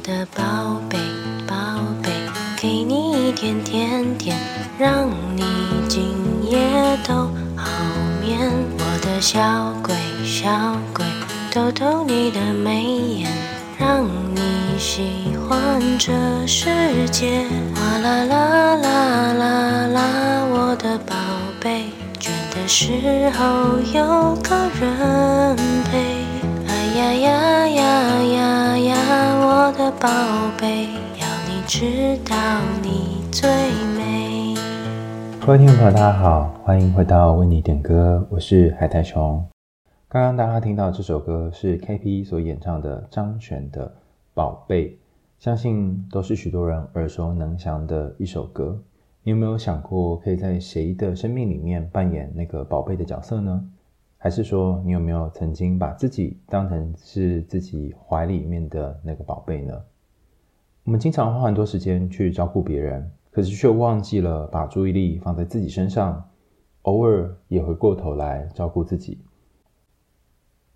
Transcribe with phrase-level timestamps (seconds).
[0.00, 0.42] 的宝
[0.88, 0.98] 贝，
[1.46, 1.54] 宝
[2.02, 2.10] 贝，
[2.56, 4.36] 给你一点甜甜，
[4.78, 5.44] 让你
[5.88, 6.14] 今
[6.50, 6.58] 夜
[7.06, 7.14] 都
[7.56, 7.70] 好
[8.20, 8.50] 眠。
[8.78, 9.40] 我的小
[9.82, 9.94] 鬼，
[10.24, 10.48] 小
[10.94, 11.04] 鬼，
[11.52, 13.30] 逗逗你的眉眼，
[13.78, 16.12] 让你喜欢这
[16.46, 17.44] 世界。
[17.74, 20.00] 哗啦啦啦啦啦，
[20.50, 21.14] 我的宝
[21.60, 21.84] 贝，
[22.18, 25.56] 倦的时候有个人
[25.90, 26.24] 陪。
[26.66, 27.82] 哎呀呀呀
[28.22, 28.96] 呀呀，
[29.62, 30.08] 我的宝
[30.58, 30.86] 贝，
[31.20, 32.34] 要你知道
[32.82, 33.46] 你最
[33.94, 34.54] 美。
[35.38, 39.46] 各位听众朋友，大家好，欢迎回到为你点歌，我是海苔熊。
[40.08, 43.86] 刚刚大家听到这首歌是 KP 所演唱的张悬的
[44.32, 44.88] 《宝贝》，
[45.38, 48.82] 相信都是许多人耳熟能详的一首歌。
[49.24, 53.62] 你有没有想过，可以在谁的生命里面扮演那个宝贝的角色呢？
[54.22, 59.72] 还是说，你有没有曾经把自己当成是自己怀里面的那个宝贝呢？
[60.84, 66.22] 我们经常花很多时间去照顾别人，可是却忘记了把注意力放在自己身上，
[66.82, 69.16] 偶尔也回过头来照顾自己。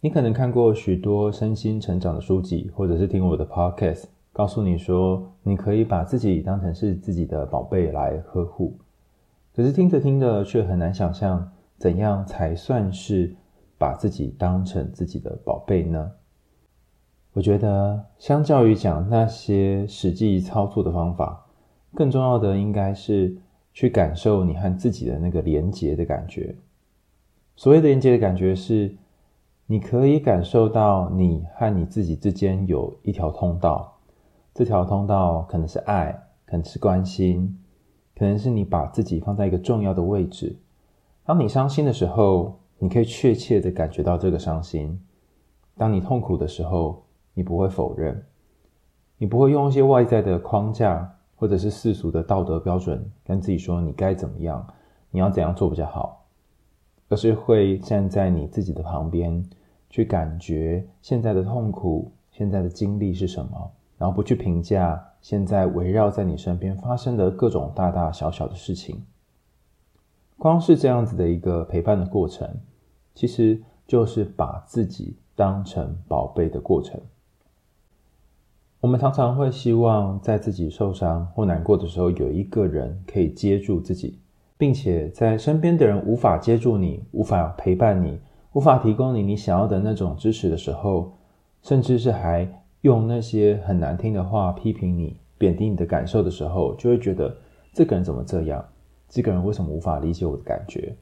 [0.01, 8.79] 你可能看过许多身心成长的书籍，或者是听我的 podcast，告诉你说，你可以把自己当成是自己的宝贝来呵护。
[9.55, 11.53] 可是听着听着，却很难想象。
[11.85, 13.37] 怎样才算是
[13.77, 16.13] 把自己当成自己的宝贝呢？
[17.35, 21.45] 我觉得，相较于讲那些实际操作的方法，
[21.95, 23.37] 更重要的应该是
[23.75, 26.57] 去感受你和自己的那个连结的感觉。
[27.55, 28.97] 所谓的连结的感觉是，
[29.67, 33.99] 你可以感受到你和你自己之间有一条通道，
[34.55, 37.59] 这条通道可能是爱，可能是关心，
[38.17, 40.57] 可能是你把自己放在一个重要的位置。
[41.27, 44.99] 当你伤心的时候，你可以确切的感觉到这个伤心；
[45.75, 48.23] 当你痛苦的时候，你不会否认，
[49.17, 54.67] 你不会用一些外在的框架或者是世俗的道德标准跟自己说你该怎么样，
[55.11, 56.27] 你要怎样做比较好，
[57.09, 59.43] 而是会站在你自己的旁边，
[59.89, 69.03] 去感觉现在的痛苦、现在的经历是什么，然后不去评价现在围绕在你身边发生的各种大大小小的事情。
[70.37, 72.49] 光是这样子的一个陪伴的过程，
[73.15, 77.01] 其实就是把自己当成宝贝的过程。
[78.81, 84.19] 我们常常会希望在自己受伤或难过的时候，有一个人可以接住自己，
[84.59, 88.21] 并且在身边的人无法接住你、无法陪伴你、
[88.53, 91.17] 无法提供你你想要的那种支持的时候，
[91.63, 92.47] 甚至是还
[92.83, 97.35] 用那些很难听的话批评你、贬低你的感受的时候，就会觉得
[97.73, 98.63] 这个人怎么这样？
[99.15, 100.93] 这个人为什么无法理解我的感觉？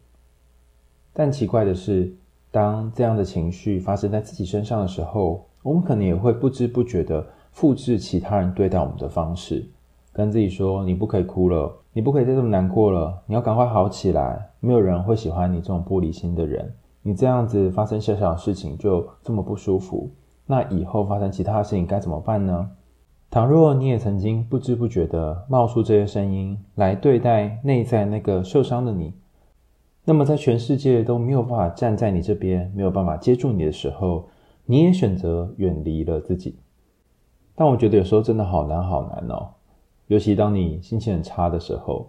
[1.14, 2.14] 但奇怪的是，
[2.50, 9.66] 当这样的情绪发生在自己身上的时候，我们可能也会不知不觉地复制其他人对待我们的方式，
[10.12, 14.50] 跟自己说：“你不可以哭了，你不可以再这么难过了，你要赶快好起来。
[14.60, 16.70] 没有人会喜欢你这种玻璃心的人。
[17.00, 20.10] 你这样子发生小小的事情就这么不舒服，
[20.44, 22.70] 那以后发生其他事情该怎么办呢？”
[23.32, 29.14] 倘若你也曾经不知不觉地冒出这些声音来对待内在那个受伤的你，
[30.04, 34.28] 那么在全世界都没有办法站在你这边，没有办法接住你的时候，
[34.66, 36.58] 你也选择远离了自己。
[37.54, 39.48] 但我觉得有时候真的好难好难哦，
[40.08, 42.06] 尤其当你心情很差的时候，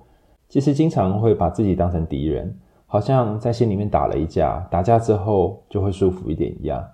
[0.50, 2.54] 其实经常会把自己当成敌人，
[2.86, 6.86] 好像在心里面打了一架，打架之后就会舒服一点一样。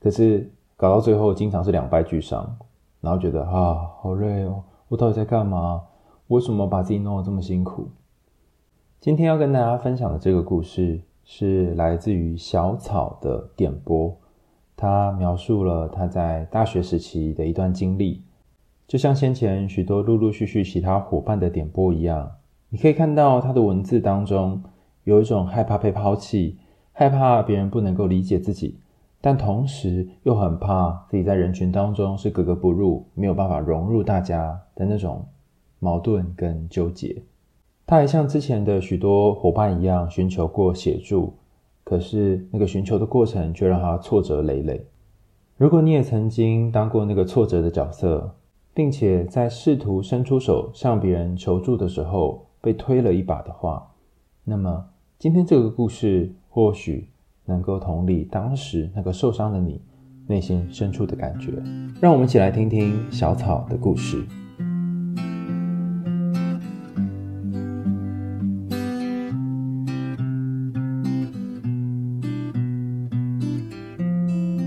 [0.00, 2.56] 可是搞到最后，经常是两败俱伤。
[3.00, 4.64] 然后觉得啊，好累哦！
[4.88, 5.82] 我到底在干嘛？
[6.28, 7.88] 为什么把自己弄得这么辛苦？
[9.00, 14.16] 今天要跟大家分享的这个故事是来自于小草的点播，
[14.76, 18.22] 他描述了他在大学时期的一段经历，
[18.86, 22.32] 就像先前许多陆陆续续其他伙伴的点播一样，
[22.70, 24.62] 你可以看到他的文字当中
[25.04, 26.58] 有一种害怕被抛弃，
[26.92, 28.80] 害怕别人不能够理解自己。
[29.20, 35.26] 但同时又很怕自己在人群当中是格格不入，没有办法融入大家的那种
[35.80, 37.20] 矛盾跟纠结。
[37.84, 41.34] 他还像之前的许多伙伴一样寻求过协助，
[41.82, 44.86] 可是那个寻求的过程却让他挫折累累。
[45.56, 48.36] 如果你也曾经当过那个挫折的角色，
[48.72, 53.90] 并且在试图伸出手向别人求助的时候被推了一把的话，
[54.44, 57.08] 那么今天这个故事或许。
[57.48, 59.80] 能够同理当时那个受伤的你
[60.26, 61.50] 内心深处的感觉，
[61.98, 64.22] 让我们一起来听听小草的故事。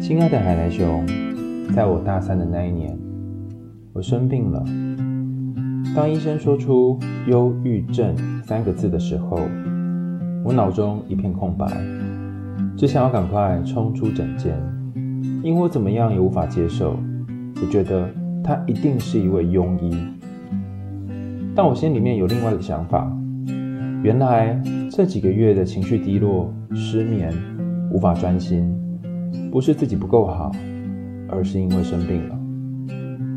[0.02, 1.06] 亲爱的海苔熊，
[1.74, 2.98] 在我大三的那一年，
[3.94, 4.66] 我生病了。
[5.96, 7.00] 当医生说出
[7.30, 9.40] “忧郁症”三个字的时候，
[10.44, 11.66] 我脑中一片空白，
[12.82, 14.58] 只想要赶快冲出诊间，
[15.44, 16.98] 因为我怎么样也无法接受。
[17.62, 18.10] 我觉得
[18.44, 19.96] 他一定是一位庸医，
[21.54, 23.16] 但我心里面有另外一个想法：
[24.02, 27.32] 原来这几个月的情绪低落、失眠、
[27.92, 28.68] 无法专心，
[29.52, 30.52] 不是自己不够好，
[31.30, 32.40] 而是因为生病了，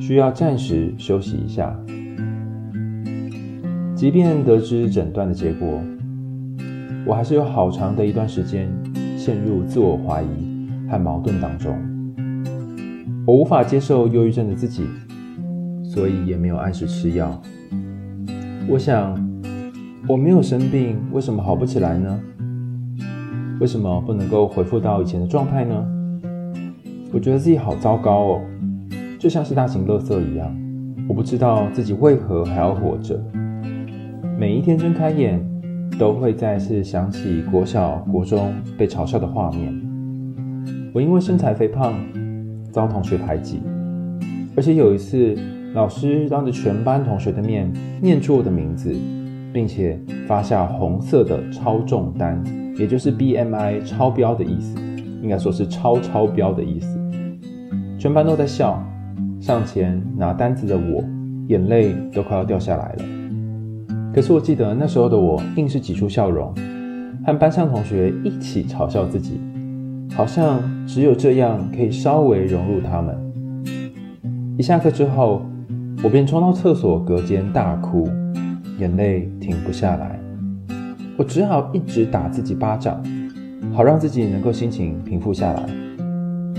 [0.00, 1.78] 需要暂时休息一下。
[3.94, 5.82] 即便得知诊断的结果，
[7.06, 8.66] 我还是有好长的一段时间
[9.24, 11.74] 陷入自我怀疑和矛盾当中。
[13.26, 14.84] 我无法接受忧郁症的自己，
[15.82, 17.40] 所以也没有按时吃药。
[18.68, 19.18] 我想，
[20.06, 22.20] 我没有生病，为什么好不起来呢？
[23.60, 25.74] 为什么不能够恢复到以前的状态呢？
[27.10, 28.40] 我觉得自己好糟糕哦，
[29.18, 30.54] 就像是大型垃圾一样。
[31.08, 33.18] 我不知道自己为何还要活着。
[34.38, 35.42] 每一天睁开眼，
[35.98, 39.74] 都会再次想起国小、国中被嘲笑的画面。
[40.92, 41.94] 我因为身材肥胖，
[42.70, 43.60] 遭同学排挤，
[44.56, 45.36] 而且有一次，
[45.74, 48.94] 老师当着全班同学的面念出我的名字，
[49.52, 52.42] 并且发下红色的超重单，
[52.76, 54.76] 也就是 BMI 超标的意思，
[55.22, 56.98] 应该说是超超标的意思。
[57.98, 58.84] 全班都在笑，
[59.40, 61.02] 上前拿单子的我，
[61.48, 63.23] 眼泪都快要掉下来了。
[64.14, 66.54] 可是我记得那时候的我，硬是挤出笑容，
[67.26, 69.40] 和班上同学一起嘲笑自己，
[70.14, 73.18] 好像只有这样可以稍微融入他们。
[74.56, 75.44] 一下课之后，
[76.04, 78.08] 我便冲到厕所隔间大哭，
[78.78, 80.16] 眼泪停不下来，
[81.18, 83.02] 我只好一直打自己巴掌，
[83.72, 85.66] 好让自己能够心情平复下来，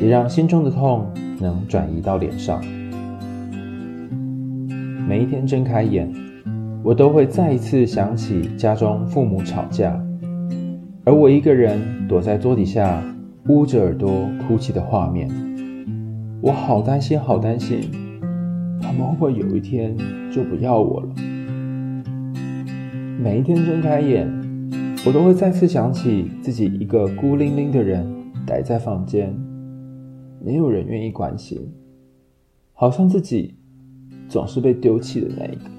[0.01, 1.10] 也让心中的痛
[1.40, 2.62] 能转移到脸上。
[5.08, 6.25] 每一天睁开眼。
[6.86, 10.00] 我都会再一次想起家中父母吵架，
[11.04, 13.04] 而我一个人躲在桌底下
[13.48, 15.28] 捂着耳朵哭泣的画面。
[16.44, 17.90] 我好担心，好担心，
[18.80, 19.98] 他们会不会有一天
[20.32, 21.10] 就不要我了？
[23.20, 24.32] 每一天睁开眼，
[25.08, 28.06] 我都会再次想起自己一个孤零零的人
[28.46, 29.36] 待在房间，
[30.40, 31.60] 没有人愿意关心，
[32.74, 33.56] 好像自己
[34.30, 35.75] 总是被丢弃的那一个。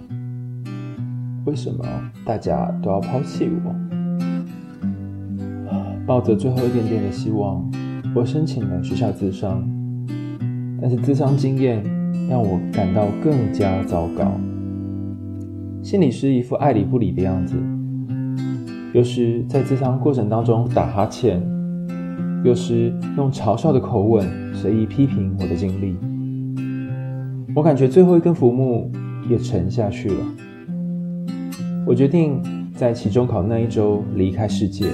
[1.47, 1.85] 为什么
[2.25, 3.75] 大家都要抛弃我？
[6.07, 7.69] 抱着最后一点点的希望，
[8.15, 9.69] 我申请了学校自商，
[10.81, 11.83] 但是自商经验
[12.29, 14.33] 让我感到更加糟糕。
[15.83, 17.57] 心理师一副爱理不理的样子，
[18.93, 21.43] 有时在自商过程当中打哈欠，
[22.45, 25.97] 有时用嘲笑的口吻随意批评我的经历。
[27.53, 28.89] 我感觉最后一根浮木
[29.29, 30.25] 也沉下去了。
[31.87, 32.43] 我决定
[32.75, 34.87] 在期中考那一周离开世界。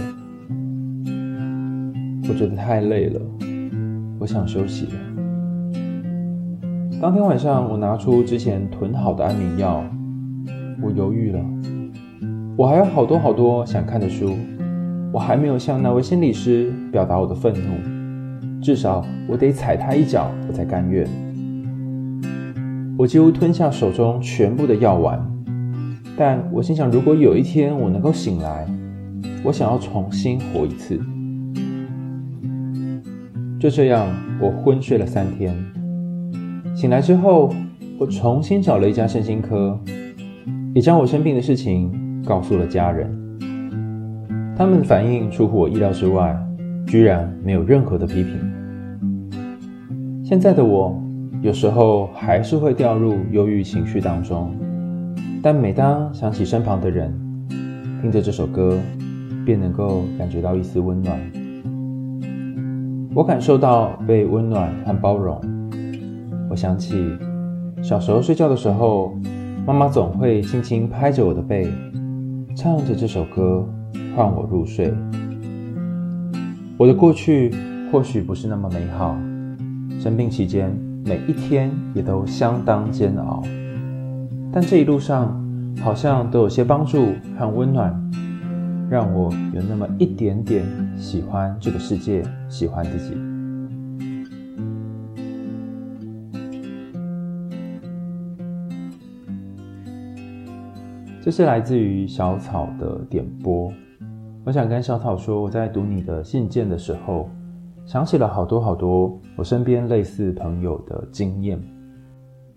[2.29, 3.19] 我觉得太累了，
[4.19, 4.93] 我想休息了。
[7.01, 9.83] 当天晚上，我拿出之前囤好的安眠药，
[10.83, 11.41] 我犹豫了。
[12.59, 14.37] 我还有好多好多想看的书，
[15.15, 21.09] 我还没有向那位心理师表达我的愤怒，至少我得踩他一脚，我才甘愿。
[22.99, 25.32] 我几乎吞下手中全部的药丸。
[26.25, 28.65] 但我心想，如果有一天我能够醒来，
[29.43, 30.97] 我想要重新活一次。
[33.59, 34.07] 就这样，
[34.41, 35.53] 我昏睡了三天。
[36.77, 37.53] 醒来之后，
[37.99, 39.77] 我重新找了一家身心科，
[40.77, 41.91] 也将我生病的事情
[42.25, 43.11] 告诉了家人。
[44.57, 46.41] 他们的反应出乎我意料之外，
[46.87, 48.39] 居然没有任何的批评。
[50.23, 50.97] 现在的我，
[51.41, 54.55] 有时候还是会掉入忧郁情绪当中。
[55.45, 57.13] 但每当想起身旁的人，
[58.01, 58.79] 听着这首歌，
[59.45, 61.19] 便能够感觉到一丝温暖。
[63.13, 65.41] 我感受到被温暖和包容。
[66.49, 67.19] 我想起
[67.83, 69.17] 小时候睡觉的时候，
[69.67, 71.69] 妈妈总会轻轻拍着我的背，
[72.57, 73.69] 唱着这首歌，
[74.15, 74.95] 唤我入睡。
[76.79, 77.53] 我的过去
[77.91, 79.17] 或许不是那么美好，
[79.99, 80.73] 生病期间
[81.05, 83.43] 每一天也都相当煎熬。
[84.55, 85.35] 但这一路上，
[85.81, 87.07] 好像都有些帮助
[87.39, 87.91] 和温暖，
[88.91, 90.63] 让我有那么一点点
[90.95, 93.17] 喜欢这个世界，喜欢自己。
[101.23, 103.73] 这是来自于小草的点播。
[104.45, 107.31] 我想跟小草说，我在读你的信件的时候，
[107.87, 111.59] 想起了好多好多我身边类似朋友的经验。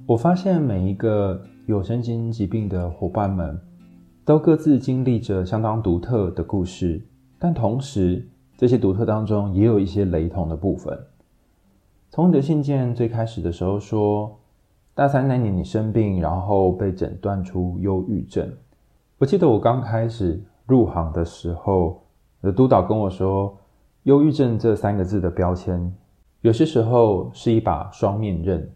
[0.06, 3.60] 我发现每一个有神经疾病的伙伴们，
[4.24, 7.04] 都各自经历着相当独特的故事，
[7.40, 10.96] 但同时，这些独特当中也有一些雷同的部分。
[12.12, 14.40] 从你的信件最开始的时候说，
[14.94, 18.48] 大三那年你生病，然后被诊断出忧郁症。
[19.18, 22.00] 我记得我刚开始入行的时候，
[22.42, 23.58] 我的督导跟我说，
[24.04, 25.92] 忧郁症这三个字的标签，
[26.42, 28.70] 有些时候是一把双面刃。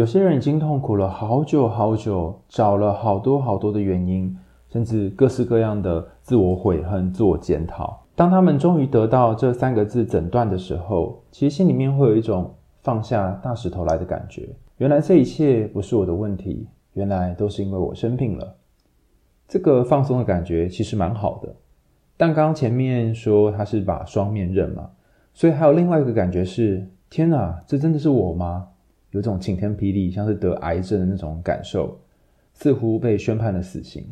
[0.00, 4.34] 有些人已经痛苦了好久好久，找了好多好多的原因，
[4.70, 8.02] 甚至各式各样的自我悔恨、自我检讨。
[8.16, 14.48] 当他们终于得到这三个字诊断的时候，其实心里面会有一种放下大石头来的感觉。
[14.78, 18.56] 原来这一切不是我的问题，原来都是因为我生病了。
[19.46, 21.54] 这个放松的感觉其实蛮好的。
[22.16, 24.92] 但刚刚前面说它是把双面刃嘛，
[25.34, 28.68] 所以还有另外一个感觉是：天哪，这真的是我吗？
[29.10, 32.00] 有种晴天霹雳，像是得癌症的那种感受，
[32.52, 34.04] 似乎被宣判了死刑。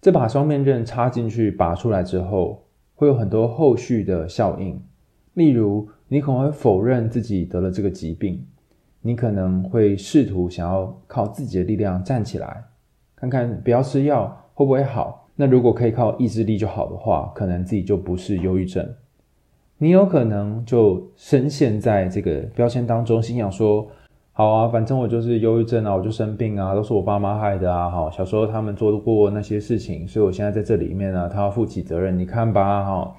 [0.00, 4.80] 这把双面刃插进去，拔出来之后，会有很多后续的效应。
[5.34, 8.46] 例如，你可能会否认自己得了这个疾病，
[9.02, 12.64] 你可能会试图想要靠自己的力量站起来，
[13.16, 15.28] 看看不要吃药会不会好。
[15.34, 18.88] 那如果可以靠意志力就好的话，可能自己就不是忧郁症。
[19.80, 23.86] 你有可能就深陷在这个标签当中，心想说
[24.34, 27.88] ：“好啊，反正我就是忧郁症啊，我就生病啊，都是我爸妈害的啊。
[27.88, 32.18] 好，小时候他们做过那些事情，所以我现在在这里面呢，他要负起责任。
[32.18, 33.14] 你看吧，哈，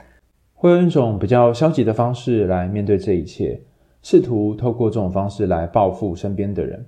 [0.54, 3.62] 会用一种比较消极的方式来面对这一切，
[4.02, 6.86] 试图透过这种方式来报复身边的人。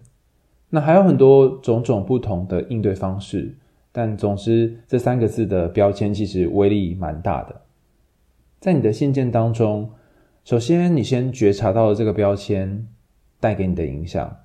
[0.69, 3.55] 那还有很多种种不同的应对方式，
[3.93, 7.55] 但总之这三个字的标签其实威力蛮大的。”
[8.61, 9.89] 在你的信件当中，
[10.43, 12.87] 首先你先觉察到了这个标签
[13.39, 14.37] 带给你的影响，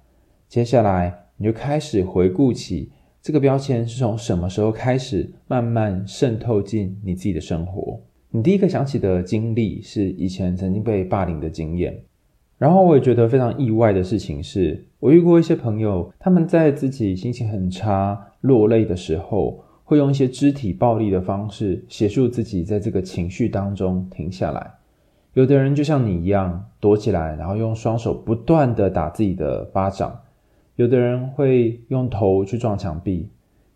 [0.49, 8.01] 接下来你就开始回顾起这个标签是从什么时候开始慢慢渗透进你自己的生活。
[8.31, 12.03] 你第一个想起的经历是以前曾经被霸凌的经验，
[12.57, 19.63] 然后我也觉得非常意外的事情是，我遇过一些朋友，他们在自己心情很差、落泪的时候。
[19.89, 24.69] 会用一些肢体暴力的方式协助自己在这个情绪当中停下来。
[25.35, 30.11] 有的人就像你一样躲起来，然后用双手不断地打自己的巴掌；
[30.75, 33.29] 有的人会用头去撞墙壁；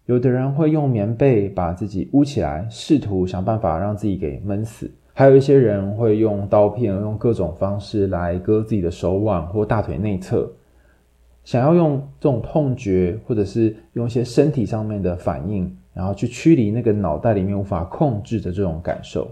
[0.07, 10.51] 有的人会用棉被把自己捂起来，试图想办法让自己给闷死；还有一些人会用刀片，用各种方式来割自己的手腕或大腿内侧，
[11.45, 15.73] 想要用这种痛觉，或者是用一些身体上面的反应。
[15.93, 19.29] 然后去驱离那个脑袋里面无法控制的这种感受。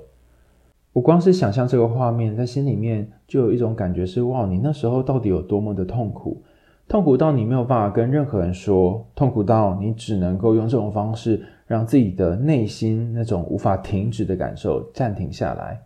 [0.93, 6.43] 我光是想象这个画面，在心里面就有一种感觉是：哇，你那时候到底有多么的痛苦？
[6.89, 15.81] 痛苦到你没有办法跟任何人说，痛苦到你只能够用这种方式让自己的内心那种无法停止的感受暂停下来。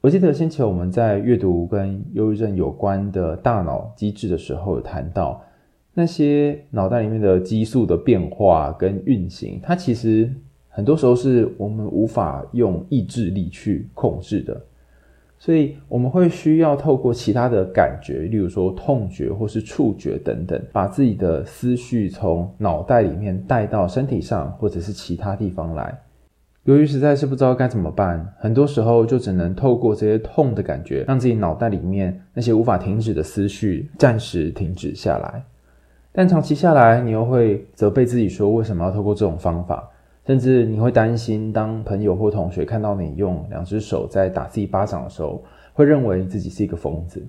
[0.00, 5.42] 我记得先前我们在阅读跟忧郁症有关的大脑机制的时候，有谈到。
[5.98, 10.30] 那些脑袋里面的激素的变化跟运行，它其实
[10.68, 14.60] 很多时候是我们无法用意志力去控制的，
[15.38, 25.98] 所以我们会需要透过其他的感觉，例如说痛觉或是触觉等等，把自己的思绪从脑袋里面带到身体上或者是其他地方来。
[26.64, 35.42] 由于实在是不知道该怎么办，很多时候就只能透过这些痛的感觉，让自己脑袋里面那些无法停止的思绪暂时停止下来。
[36.18, 39.86] 但长期下来，你又会责备自己说，为什么要透过这种方法？
[40.24, 45.44] 甚至你会担心，当朋友或同学看到你用两只手在打自己巴掌的时候，
[45.74, 47.22] 会认为自己是一个疯子。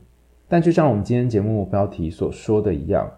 [0.48, 3.12] 但就像我们今天节目标题所说的一样，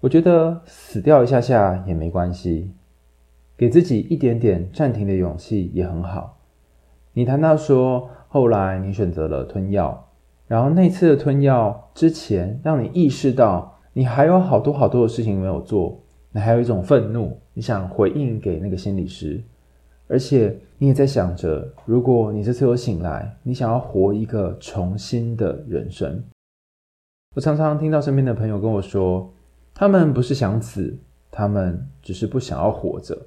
[0.00, 2.72] 我觉得死掉一下下也没关系，
[3.56, 6.38] 给自己一点点暂停的勇气也很好。
[7.12, 10.08] 你谈到说，后来你选择了吞药，
[10.48, 13.76] 然后那次的吞药之前，让你意识到。
[13.98, 16.00] 你还有好多好多的事情没有做，
[16.30, 19.42] 你还有一种愤怒，你想回应给那个心理师，
[20.06, 26.22] 而且你也在想着，如果你这次有醒来，你想要活一个重新的人生。
[27.34, 29.28] 我常常听到身边的朋友跟我说，
[29.74, 30.96] 他们不是想死，
[31.28, 33.20] 他们只是不想要活着。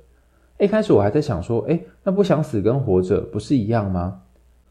[0.57, 4.21] 一开始我还在想说，诶，那不想死跟活着不是一样吗？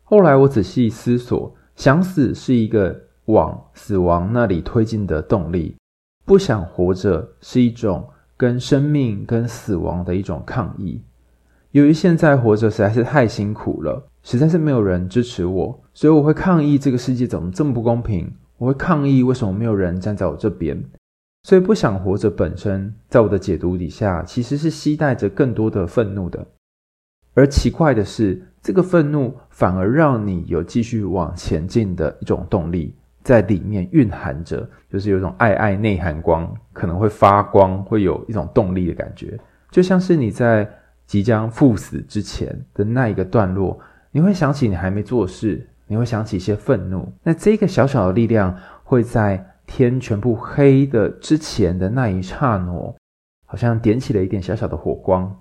[0.02, 5.76] 后来我仔细思索，想死是一个往死亡那里推进的动力。
[6.30, 11.02] 不想活着是一种跟生命、跟死亡的一种抗议。
[11.72, 18.32] 由于现在活着实在是太辛苦了，实在是没有人支持我，所以我会抗议这个世界怎么这么不公平。
[18.58, 20.80] 我会抗议为什么没有人站在我这边。
[21.42, 26.46] 所以不想活着本身，在我的解读底下，其实是携带着更多的愤怒的。
[27.34, 39.38] 而奇怪的是，这个愤怒反而让你有继续往前进的一种动力，在里面蕴含着，就是有一种爱爱内含光，可能会发光，会有一种动力的感觉，
[39.70, 40.68] 就像是你在
[41.06, 43.78] 即将赴死之前的那一个段落，
[44.10, 52.94] 你会想起你还没做事，你会想起一些愤怒，那这个小小的力量会在天全部黑的之前的那一刹那，
[53.46, 55.36] 好像点起了一点小小的火光。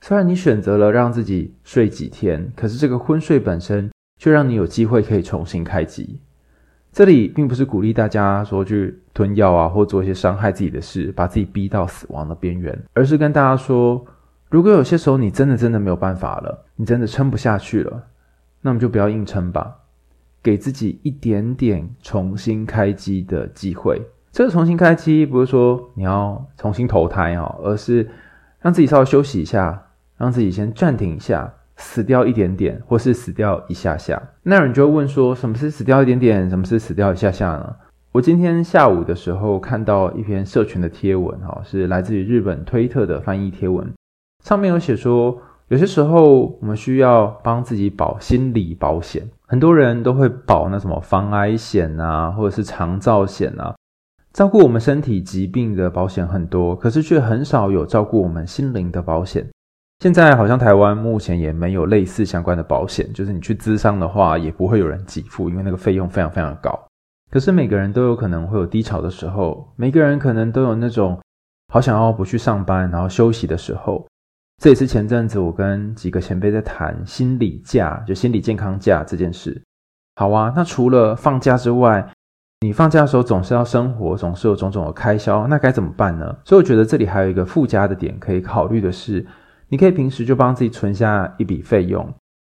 [0.00, 6.20] 虽然你选择了让自己睡几天，可是这个昏睡本身却让你有机会可以重新开机。
[6.92, 14.04] 这里并不是鼓励大家说去吞药啊，或做一些伤害自己的事，把自己逼到死亡的边缘，而是跟大家说，
[14.48, 18.02] 如果有些时候你真的真的没有办法了，你真的撑不下去了，
[18.62, 19.76] 那么就不要硬撑吧。
[20.42, 24.00] 给自己一点点重新开机的机会。
[24.30, 28.08] 这个重新开机不是说你要重新投胎哦，而是
[28.60, 29.82] 让自己稍微休息一下，
[30.16, 34.20] 让自己先暂停一下，死掉一点点，或是死掉一下下。
[34.42, 36.50] 那有人就会问说，什么是死掉一点点？
[36.50, 37.74] 什么是死掉一下下呢？
[38.12, 43.86] 我今天下午的时候看到一篇社群的贴文，哈，是来自于日本推特的翻译贴文，
[44.44, 49.22] 上面有写说，有些时候我们需要帮自己保心理保险。
[49.46, 53.74] 很多人都会保那什么防癌险啊，或者是长照险啊，
[54.32, 59.46] 照顾我们身体疾病的保险很多，可是却很少有照顾我们心灵的保险。
[60.00, 66.78] 现在好像台湾目前也没有类似相关的保险，就是你去咨商的话，也不会有人给付，因为那个费用非常非常高。
[67.30, 71.18] 可是每个人都有可能会有低潮的时候，每个人可能都有那种
[71.72, 74.06] 好想要不去上班，然后休息的时候。
[74.62, 79.60] 这也是前阵子我跟几个前辈在谈心理假，就心理健康假这件事。
[80.16, 82.08] 好啊，那除了放假之外，
[82.60, 86.36] 你放假的时候总是要生活，总是有种种的开销，那该怎么办呢？
[86.44, 89.24] 所以我觉得这里还有一个附加的点可以考虑的是，
[89.68, 92.12] 你可以平时就帮自己存下一笔费用，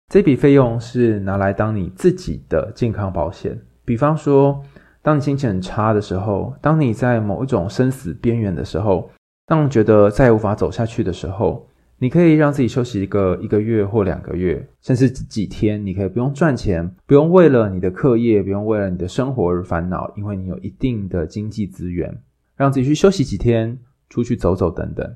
[0.09, 3.61] 这笔费用是拿来当你自己的健康保险。
[3.85, 4.63] 比方说，
[5.03, 9.11] 当你心情很差的时候，当你在某一种生死边缘的时候，
[9.47, 11.69] 当你觉得再也无法走下去的时候。
[11.99, 15.87] 你可以让自己休息一个一个月或两个月，甚至几天。
[15.87, 22.13] 你可以不用赚钱，不用为了你的课业，不用为了你的生活而烦恼，因为你有一定的经济资源，
[22.57, 25.15] 让自己去休息几天，出去走走等等。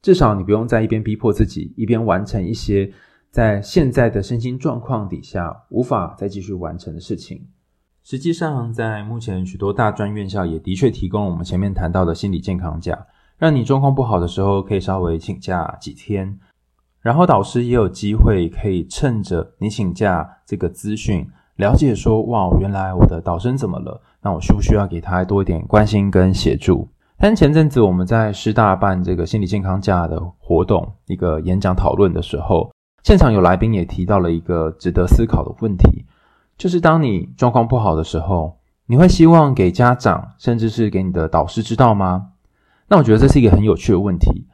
[0.00, 2.90] 至少你不用在一边逼迫自己，一边完成一些
[3.30, 7.46] 在现在的身心状况底下无法再继续完成的事情。
[8.04, 13.06] 实际上，在目前许多大专院校也的确提供我们前面谈到的心理健康假。
[13.36, 16.40] 让你状况不好的时候可以稍微请假几天，
[17.00, 24.02] 然后导师也有机会可以趁着你请假这个资讯，了解说，哇，原来我的导生怎么了？
[24.22, 26.88] 那我需不需要给他多一点关心跟协助？
[27.20, 32.70] 但前阵子我们在师大办这个心理健康假的活动，一个演讲讨论的时候，
[33.02, 36.04] 现场有来宾也提到了一个值得思考的问题，
[36.56, 42.28] 就是当你状况不好的时候，你会希望给家长，甚至是给你的导师知道吗？
[42.86, 44.46] 那我觉得这是一个很有趣的问题，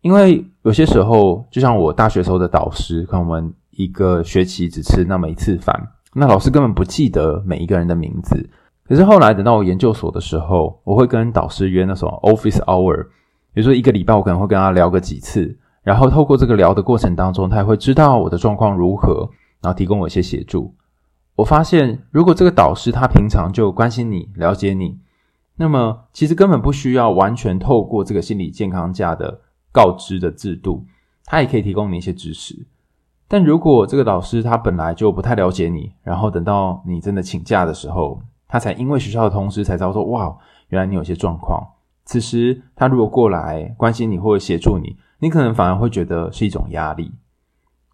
[0.00, 8.48] 因为有些时候，就像我大学时候的导师，可能我们一个学期只吃那么一次饭，那老师根本不记得每一个人的名字。
[8.88, 13.04] 可是后来等到我研究所的时候，我会跟导师约那种 office hour，
[13.52, 19.28] 比如说一个礼拜我可能会跟他聊个几次，然后透过这个聊的过程当中，他也会知道我的状况如何，
[19.60, 20.74] 然后提供我一些协助。
[21.34, 24.98] 我发现，如果这个导师他平常就关心你、了解你。
[25.56, 29.40] 那么，其实根本不需要完全透过这个心理健康假的
[29.72, 30.84] 告知的制度，
[31.24, 32.66] 他也可以提供你一些支持。
[33.26, 38.20] 但如果这个导师他本来就不太了解你，然后等到你真的请假的时候，
[38.56, 40.34] 他才因为学校的通知才知道说，哇，
[40.68, 41.62] 原来你有些状况。
[42.06, 47.12] 此时他如果过来关心你或者协助你，你可能反而会觉得是一种压力。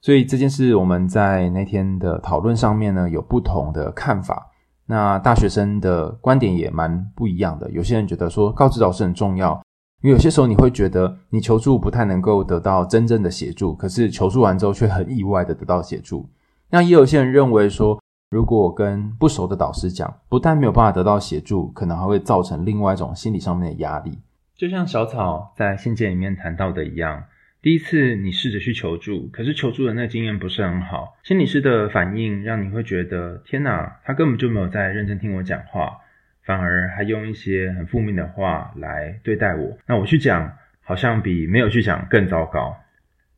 [0.00, 4.52] 所以这件事我们在那天的讨论上面呢，有不同的看法。
[4.86, 7.68] 那大学生的观点也蛮不一样的。
[7.72, 9.60] 有些人觉得说告知导师很重要，
[10.00, 16.28] 因为有些时候你会觉得你求助不太能够得到真正的协助，可是求助完之后却很意外的得到协助。
[16.70, 18.00] 那也有些人认为说，
[18.32, 24.18] 如果我跟不熟的导师讲，不但没有办法得到协助，可能还会造成另外一种心理上面的压力。
[24.56, 27.24] 就像小草在信件里面谈到的一样。
[27.60, 35.98] 第一次你试着去求助，可是求助的那个经验不是很好，心理师的反应让你会觉得天哪，他根本就没有在认真听我讲话，
[36.42, 39.76] 反而还用一些很负面的话来对待我。
[39.84, 42.74] 那我去讲，好像比没有去讲更糟糕。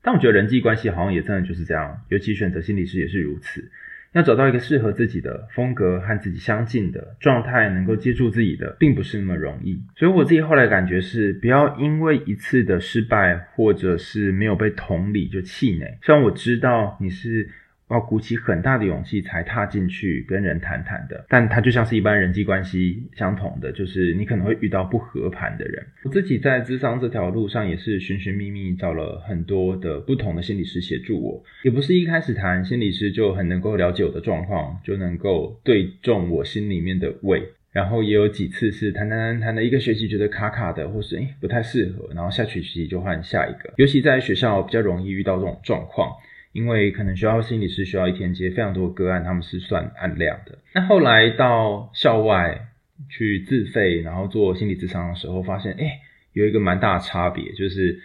[0.02, 3.68] 但我觉得人际关系好像也真的就是这样，尤其选择心理师也是如此。
[4.14, 9.82] 要找到一个适合自己的风格和自己相近的状态，能够接住自己的，并不是那么容易。
[9.96, 15.98] 所以我自己后来感觉是，不要因为一次的失败，或者是没有被同理就气馁。
[16.02, 17.50] 虽然我知道你是。
[17.90, 25.86] 要鼓起很大的勇气才踏进去跟人谈谈的，但它就像是一般人际关系相同的，就是你可能会遇到不合盘的人。
[26.02, 37.42] 我自己在咨商这条路上也是寻寻觅觅找了很多的不同的心理师协助我，也不是一开始谈心理师就很能够了解我的状况，就能够对中我心里面的胃。
[37.70, 43.74] 然后也有几次是谈谈谈谈了一个学期觉得卡卡的，或是诶不太适合，然后下学期就换下一个。
[43.76, 46.10] 尤其在学校比较容易遇到这种状况。
[46.54, 50.56] 因为可能学校心理师需要一天接非常多个案，他们是算案量的。
[50.72, 52.68] 那后来到校外
[53.10, 56.00] 去自费，然后做心理咨商的时候，发现诶
[56.32, 58.00] 有一个蛮大的差别，就是。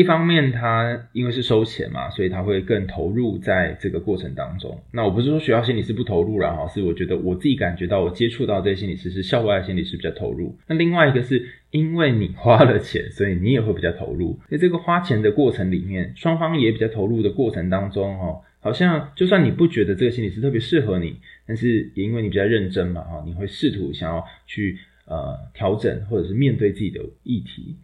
[0.00, 4.80] 一方面，他因为是收钱嘛，所以他会更投入在这个过程当中。
[4.92, 10.56] 那我不是说学校心理师不投入了，哈，是我觉得我自己感觉到，我接触到这些心理师是校外的心理师比较投入。
[10.66, 14.40] 那另外一个是因为你花了钱，所以你也会比较投入。
[14.48, 27.76] 在这个花钱的过程里面，双方也比较投入的过程当中，哈，好像就算你不觉得这个心理师特别适合你，但是也因为你比较认真嘛，哈，你会试图想要去呃调整或者是面对自己的议题。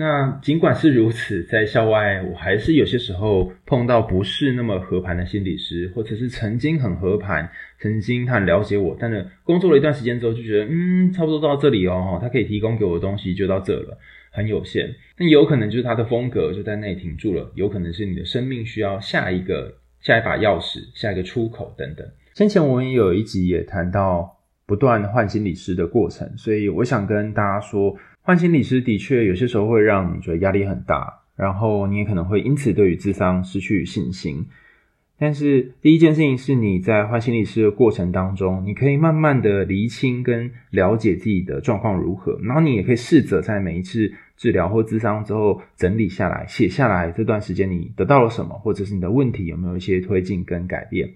[0.00, 13.98] 那尽管是如此，在校外我还是有些时候碰到不是那么合盘的心理师，或者是曾经很合盘，曾经他很了解我，但是工作了一段时间之后就觉得，嗯，差不多到这里哦，他可以提供给我的东西就到这了，
[14.30, 14.88] 很有限。
[15.16, 22.06] 那有可能就是他的风格就在那里停住了，有可能是你的生命需要下一个下一把钥匙，下一个出口等等。
[22.34, 27.96] 先前我们也有一集也谈到不断换心理师的过程，所以我想跟大家说。
[28.28, 34.44] 换心理师的确有些时候会让你觉得压力很大，然后你也可能会因此对于智商失去信心。
[35.18, 51.08] 但是第一件事情是你在换心理师的过程当中，你可以慢慢的厘清跟了解自己的状况如何，然后你也可以试着在每一次治疗或咨商之后整理下来，写下来这段时间你得到了什么，或者是你的问题有没有一些推进跟改变。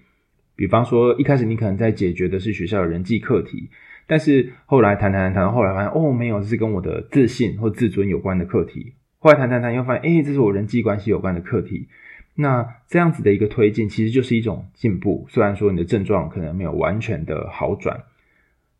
[0.55, 3.69] 比方说一开始你可能在解决的是学校的人际课题。
[4.13, 8.93] 但是后来谈谈谈，后来发现哦，没有，这是跟我的自信或自尊有关的课题。
[9.17, 11.87] 后来谈谈谈，又发现，诶，这是我人际关系有关的课题。
[12.35, 15.25] 那这样子的一个推进，其实就是一种进步。
[15.29, 18.03] 虽然说你的症状可能没有完全的好转，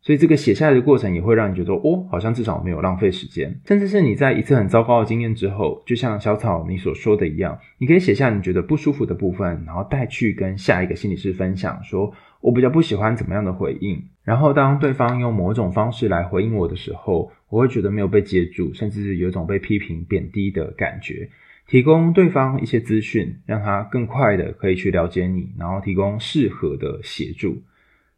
[0.02, 3.58] 所以这个写下来的过程也会让你觉得，哦，好像至少没有浪费时间。
[3.66, 12.14] 甚至是你在一次很糟糕的经验之后，就像小草你所说的一样，你可以写下你觉得不舒服的部分，然后带去跟下一个心理师分享，说。
[12.40, 21.28] 我比较不喜欢怎么样的回应，然后当对方用某种方式来回应我的时候，我会觉得没有被接住，甚至是有一种被批评、贬低的感觉。
[21.66, 27.62] 提供对方一些资讯，让他更快的可以去了解你，然后提供适合的协助。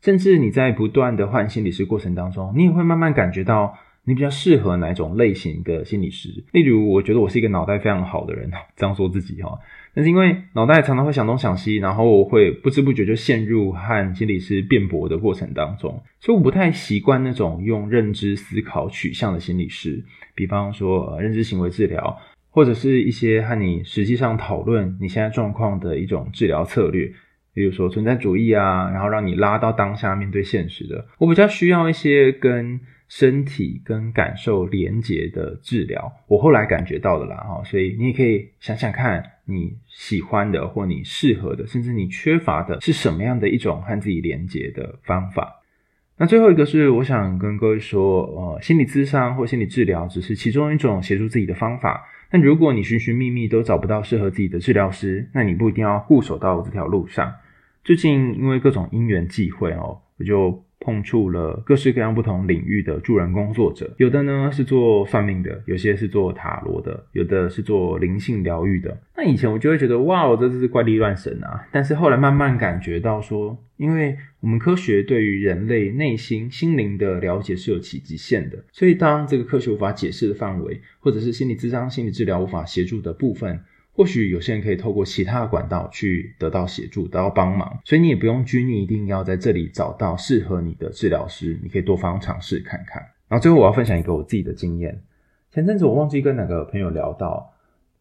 [0.00, 6.44] 甚至你在不断的换心理师过程当中，你也会慢慢感觉到你比较适合哪种类型的心理师。
[6.52, 9.58] 例如，我觉得我是一个脑袋非常好的人， 这样说自己哈。
[9.96, 20.04] 但是因为脑袋常常会想东想西，然后会不知不觉就陷入和心理师辩驳的过程当中，所以我不太习惯那种用认知思考取向的心理师，
[20.34, 22.14] 比方说认知行为治疗，
[22.50, 27.10] 或者是一些和你实际上讨论你现在状况的一种治疗策略，
[27.54, 31.06] 比如说存在主义啊，然后让你拉到当下面对现实的。
[31.18, 45.62] 我比较需要一些跟身体跟感受连结的治疗，我后来感觉到的啦哈，所以你也可以想想看，你喜欢的或你适合的，甚至你缺乏的是什么样的一种和自己连结的方法。
[46.18, 52.04] 那最后一个是我想跟各位说，呃，心理咨商或心理治疗只是其中一种协助自己的方法。
[52.28, 57.32] 但如果你寻寻觅觅都找不到适合自己的治疗师，那你不一定要固守到这条路上。
[57.84, 60.65] 最近因为各种因缘际会哦，我就。
[60.86, 68.96] 碰触了各式各样不同领域的助人工作者，有的呢是做算命的，有些是做塔罗的，有的是做灵性疗愈的。
[69.16, 71.66] 那以前我就会觉得，哇，我这是怪力乱神啊！
[71.72, 83.58] 但是后来慢慢感觉到说，因为我们科学对于人类内心心灵的了解是有其极限的，所以当这个科学无法解释的范围，或者是心理咨商、心理治疗无法协助的部分。
[83.96, 93.02] 或许有些人可以透过其他的管道去得到协助，得到帮忙，所以你也不用拘泥，一定要在这里找到适合你的治疗师，你可以多方尝试看看。
[93.26, 95.02] 然后最后我要分享一个我自己的经验。
[95.50, 97.50] 前阵子我忘记跟哪个朋友聊到，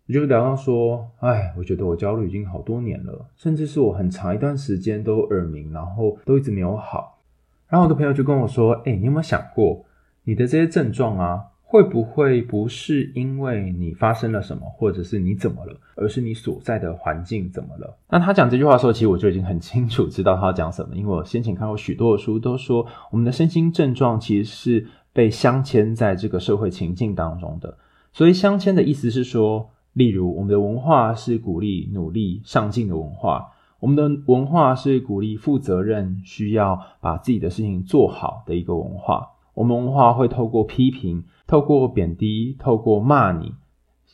[0.06, 7.22] 我就聊到说，哎，我觉得我焦虑已经好多年了，甚至是我很长一段时间都耳鸣，然后都一直没有好。
[7.70, 9.86] 然后我的朋友就跟我说，哎，你有没有想过，
[10.26, 11.42] 你的这些症状啊？
[11.76, 17.98] 会不会不是因为你发生了什么，或者是你怎么了，而是你所在的环境怎么了？
[18.10, 27.78] 那他讲这句话的时候，其实我就已经很清楚知道他要讲什么，因为我先前看过许多的书，都说我们的身心症状其实是被镶嵌在这个社会情境当中的。
[28.14, 39.32] 所以镶嵌的意思是说，例如我们的文化是鼓励努力上进的文化，我们的文化是鼓励负责任，需要把自己的事情做好的一个文化。
[39.54, 41.26] 我们文化会透过批评。
[41.48, 43.54] 透过贬低，透过骂你，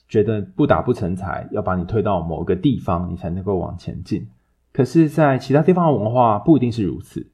[0.09, 4.27] 觉得不打不成才，要把你推到某个地方，你才能够往前进。
[4.73, 7.25] 可是，在其他地方的文化不一定是如此。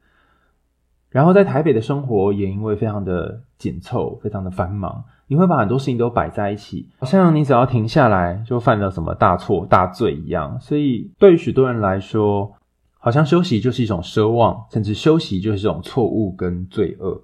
[1.09, 10.59] 然后，在台北的生活也因为非常的紧凑，非常的繁忙，你会把很多事情都摆在一起，好像你只要停下来就犯了什么大错大罪一样。
[10.59, 12.53] 所以，对于许多人来说，
[12.99, 17.23] 好像休息就是一种奢望，甚至休息就是一种错误跟罪恶。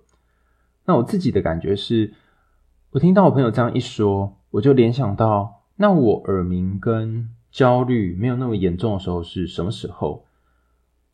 [0.86, 2.12] 那我自己的感觉是。
[2.94, 10.26] 我听到我朋友这样一说，我就联想到，那我耳鸣跟焦虑没有那么严重的时候是什么时候？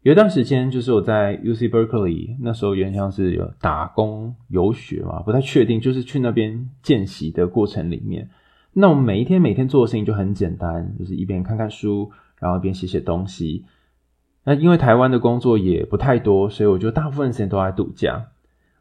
[0.01, 8.29] 有一段时间，就是我在 UC Berkeley，那时候原像是有打工游学嘛，不太确定，就是去那边见习的过程里面，
[8.73, 13.63] 那我每一天每天做的事情就很简单，就是一边看看书，然后一边写写东西。
[14.43, 18.25] 那因为台湾的工作也不太多，所以我就大部分时间都在度假。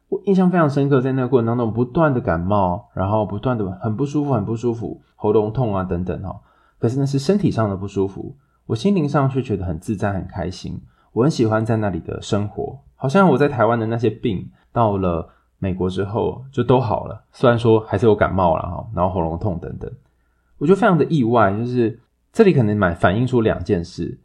[0.09, 6.41] 我印象非常深刻，在那个过程当中，不断的感冒，然后不断的很不舒服，很不舒服，喉咙痛啊等等哈。
[6.79, 10.81] 可是那是身体上的不舒服，我心灵上却觉得很自在、很开心。
[11.13, 17.25] 我很喜欢在那里的生活，好像我在台湾的那些病，到了美国之后就都好了。
[17.31, 19.91] 虽然说还是有感冒了哈，然后喉咙痛等等，
[20.57, 21.99] 我就非常的意外，就是
[22.31, 24.19] 这里可能蛮反映出两件事。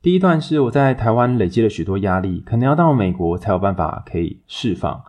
[0.00, 5.02] 第一段是我在台湾累积了许多压力，可能要到美国才有办法可以释放，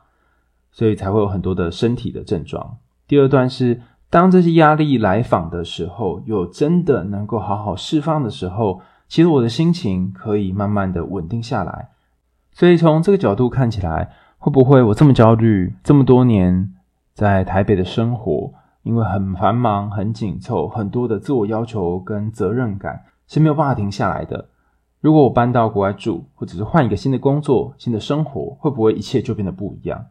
[0.80, 2.78] 所以才会有很多的身体的症状。
[3.06, 11.90] 第二段是当这些压力来访的时候，又真的能够好好释放的时候，其实我的心情可以慢慢的稳定下来。
[12.54, 16.74] 所以从这个角度看起来，会不会我这么焦虑，这么多年
[17.14, 24.48] 在台北的生活，因为很繁忙、很紧凑，很多的自我要求跟责任感是没有办法停下来的。
[25.02, 30.06] 如果我搬到国外住，或者是换一个新的工作、新的生活，会不会一切就变得不一样？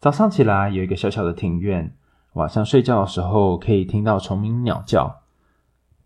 [0.00, 1.94] 早上起来有一个小小的庭院，
[2.32, 5.20] 晚上睡觉的时候可以听到虫鸣鸟叫。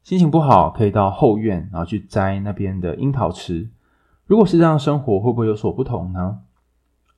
[0.02, 3.70] 心情不好可以到后院，然后去摘那边的樱桃吃。
[4.26, 6.40] 如果是这样生活，会不会有所不同呢？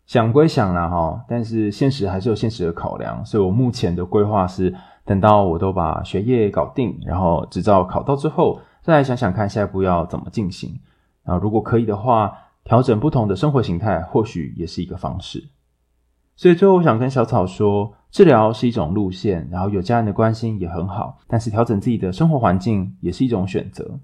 [0.04, 4.74] 想归想啦哈，但是现实还是有现实的考量，所以我目前的规划是，
[5.06, 10.78] 等到我都把学业搞定，然后执照考到之后，再来想想看下一步要怎么进行。
[11.24, 15.48] 啊，如果可以的话，调整不同的生活形态，或许也是一个方式。
[16.36, 23.98] 所以最后，我想跟小草说，治疗是一种路线，然后有家人的关心也很好，但是调整自己的生活环境也是一种选择。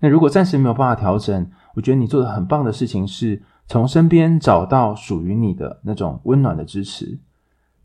[0.00, 7.18] 那如果暂时没有办法调整，我觉得你做的很棒的事情是，从身边找到属于你的那种温暖的支持。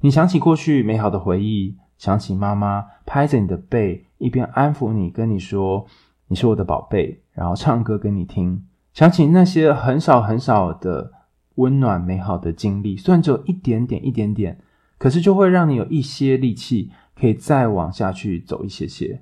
[0.02, 5.86] 你想起过去美好的回忆，想起妈妈拍着你的背，一边安抚你，跟你说。
[6.30, 8.62] 你是我的宝贝，然后唱歌给你听，
[8.92, 11.10] 想起那些很少很少的
[11.58, 14.60] 温暖美好的经历，虽然只有一点点一点点，
[14.98, 19.22] 可是就会让你有一些力气，可以再往下去走一些些。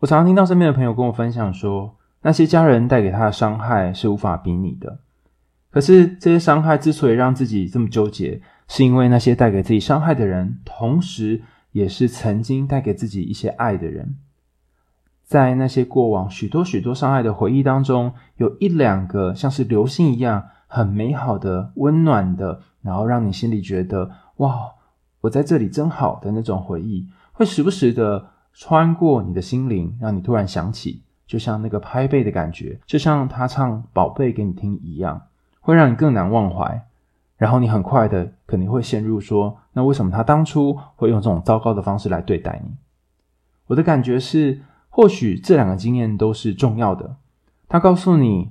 [0.00, 5.00] 我常常听到身边的朋友跟我分享说，那些家人带给他的伤害是无法比拟的，
[5.70, 14.16] 可是这些伤害之所以让自己这么纠结，是因为那些带给自己伤害的人，同时也是曾经带给自己一些爱的人。
[15.24, 24.72] 在那些过往许多许多伤害的回忆当中，有一两个像是流星一样很美好的、温暖的，然后让你心里觉得哇，
[25.20, 35.22] 我在这里真好的那种回忆，会时不时的穿过你的心灵，让你突然想起，就像那个拍背的感觉，就像他唱宝贝给你听一样，
[35.60, 36.86] 会让你更难忘怀。
[37.36, 42.70] 然后你很快的肯定会陷入说，那为什么他当初会用这种糟糕的方式来对待你？
[43.66, 44.62] 我的感觉是。
[44.88, 47.16] 或许这两个经验都是重要的。
[47.68, 48.50] 他告诉你，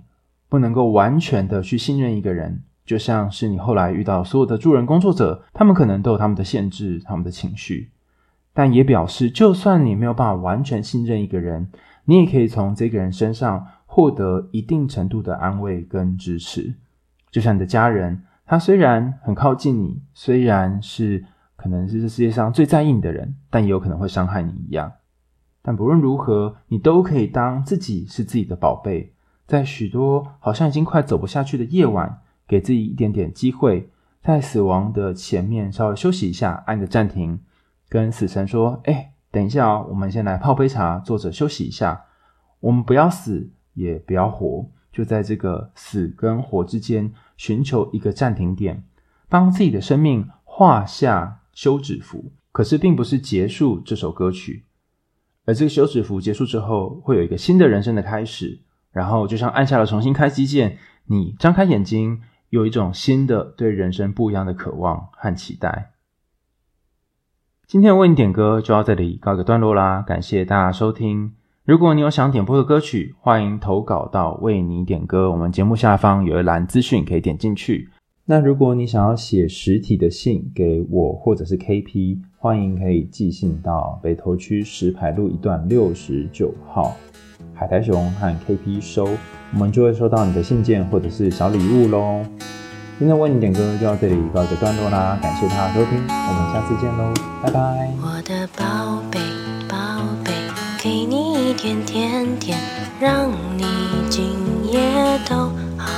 [0.55, 7.89] 不能够完全的去信任一个人，就像是你后来遇到所有的助人工作者，他们可能都有他们的限制、他们的情绪，
[8.53, 11.67] 但也表示，就算你没有办法完全信任一个人，
[12.05, 16.75] 你也可以从这个人身上获得一定程度的安慰跟支持。
[17.29, 21.25] 就像你的家人，他虽然很靠近你，虽然是
[21.57, 24.89] 可能是这世界上最在意你的人，但也有可能会伤害你一样。
[25.61, 29.14] 但不论如何，你都可以当自己是自己的宝贝，
[29.47, 33.89] 在许多好像已经快走不下去的夜晚，给自己一点点机会，
[34.23, 37.39] 在死亡的前面稍微休息一下，按个暂停，
[37.87, 42.05] 跟死神说：“哎，等一下哦，我们先来泡杯茶，坐着休息一下。
[42.59, 48.83] 我们不要死，也不要活，就在这个死跟活之间寻求一个暂停点，
[49.29, 52.31] 帮自己的生命画下休止符。
[52.51, 54.65] 可是，并不是结束这首歌曲。”
[55.45, 58.59] 而这个休止符结束之后，会有一个新的人生的开始，
[58.95, 60.77] 然后就像按下了重新开机键，
[61.07, 65.91] 你张开眼睛，有一种新的对人生不一样的渴望和期待。
[67.67, 71.33] 今天为你点歌就要这里告一个段落啦，感谢大家收听。
[71.65, 77.89] 如果你有想点播的歌曲，欢迎投稿到为你点歌，我们节目下方有一栏资讯可以点进去。
[78.27, 86.95] 那如果你想要写实体的信给我或者是 KP，欢迎可以寄信到北投区石牌路一段六十九号，
[87.55, 89.07] 海苔熊和 KP 收，
[89.53, 92.21] 我们就会收到你的信件或者是小礼物喽。
[92.99, 97.89] 今天为你点歌就到这里告一个段落啦，感谢大家收听，我们下次见喽，拜拜。
[98.01, 99.19] 我的宝贝
[99.67, 99.75] 宝
[100.23, 100.31] 贝，
[100.81, 102.57] 给你一点甜甜，
[102.99, 103.63] 让你
[104.09, 104.35] 今
[104.71, 104.79] 夜
[105.29, 105.35] 都
[105.77, 105.89] 好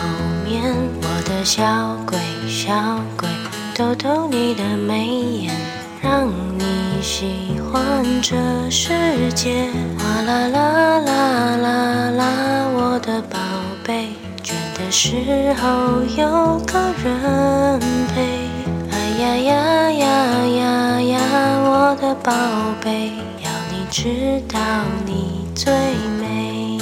[0.45, 0.73] 眠。
[1.01, 2.17] 我的小鬼
[2.47, 3.27] 小鬼，
[3.75, 5.53] 逗逗你的眉眼，
[6.01, 8.35] 让你喜欢这
[8.69, 9.69] 世界。
[9.97, 12.23] 哗啦啦啦啦啦，
[12.73, 13.37] 我的宝
[13.83, 14.09] 贝，
[14.43, 15.67] 倦的时候
[16.15, 17.79] 有个人
[18.13, 18.47] 陪。
[18.91, 20.05] 哎呀呀呀
[20.45, 21.19] 呀呀，
[21.63, 22.31] 我的宝
[22.81, 23.11] 贝，
[23.43, 24.59] 要你知道
[25.05, 25.73] 你最
[26.19, 26.79] 美。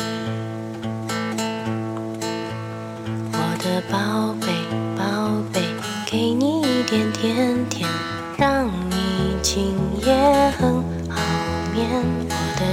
[3.31, 3.95] 我的宝
[4.41, 4.44] 贝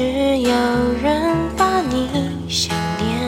[0.00, 0.06] 只
[0.38, 0.50] 有
[1.02, 2.08] 人把你
[2.48, 3.20] 想念。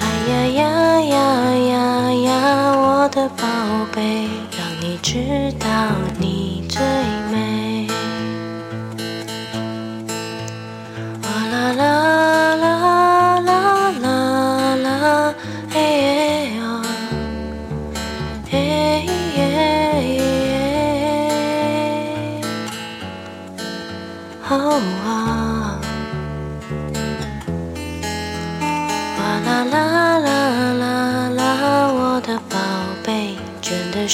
[0.00, 1.16] 哎呀呀呀
[1.54, 2.32] 呀呀，
[2.76, 3.46] 我的宝
[3.94, 4.26] 贝，
[4.58, 5.68] 让你知道
[6.18, 6.37] 你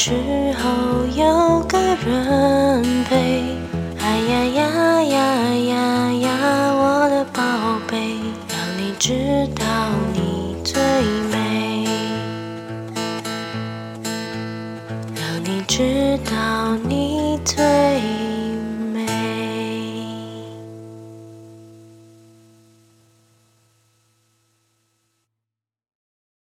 [0.06, 0.12] 时
[0.58, 2.53] 候有个人